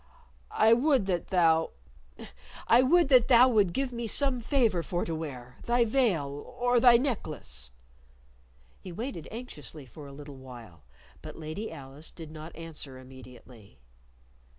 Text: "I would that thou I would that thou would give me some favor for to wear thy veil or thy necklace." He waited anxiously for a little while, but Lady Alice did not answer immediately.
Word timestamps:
"I 0.55 0.73
would 0.73 1.05
that 1.05 1.27
thou 1.27 1.73
I 2.67 2.81
would 2.81 3.09
that 3.09 3.27
thou 3.27 3.47
would 3.49 3.71
give 3.71 3.91
me 3.91 4.07
some 4.07 4.41
favor 4.41 4.81
for 4.81 5.05
to 5.05 5.13
wear 5.13 5.57
thy 5.65 5.85
veil 5.85 6.25
or 6.59 6.79
thy 6.79 6.97
necklace." 6.97 7.69
He 8.79 8.91
waited 8.91 9.27
anxiously 9.29 9.85
for 9.85 10.07
a 10.07 10.11
little 10.11 10.37
while, 10.37 10.85
but 11.21 11.37
Lady 11.37 11.71
Alice 11.71 12.09
did 12.09 12.31
not 12.31 12.55
answer 12.55 12.97
immediately. 12.97 13.79